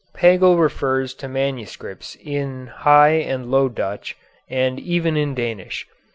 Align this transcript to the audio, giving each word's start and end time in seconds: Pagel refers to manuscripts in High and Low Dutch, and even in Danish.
Pagel 0.15 0.57
refers 0.57 1.13
to 1.13 1.27
manuscripts 1.27 2.15
in 2.15 2.65
High 2.75 3.17
and 3.21 3.51
Low 3.51 3.69
Dutch, 3.69 4.17
and 4.49 4.79
even 4.79 5.15
in 5.15 5.35
Danish. 5.35 5.85